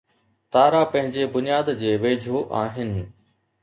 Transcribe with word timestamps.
تارا 0.55 0.81
پنهنجي 0.93 1.23
بنياد 1.33 1.69
جي 1.79 1.91
ويجهو 2.01 2.39
آهن 2.63 2.91